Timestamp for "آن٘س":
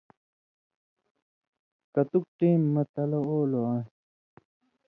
3.73-3.87